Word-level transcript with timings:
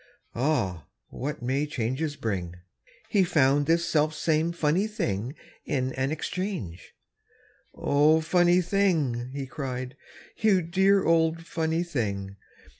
(Ah! 0.33 0.87
what 1.09 1.43
may 1.43 1.67
changes 1.67 2.15
bring!) 2.15 2.55
He 3.09 3.23
found 3.23 3.67
this 3.67 3.87
selfsame 3.87 4.51
funny 4.51 4.87
thing 4.87 5.35
In 5.63 5.93
an 5.93 6.11
exchange 6.11 6.95
"O, 7.75 8.19
funny 8.19 8.61
thing!" 8.63 9.29
He 9.31 9.45
cried, 9.45 9.95
"You 10.37 10.63
dear 10.63 11.03
old 11.05 11.45
funny 11.45 11.83
thing!" 11.83 12.37